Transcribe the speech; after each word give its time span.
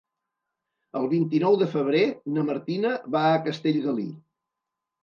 El 0.99 1.05
vint-i-nou 1.11 1.59
de 1.65 1.69
febrer 1.75 2.01
na 2.39 2.47
Martina 2.49 2.97
va 3.19 3.23
a 3.29 3.39
Castellgalí. 3.51 4.09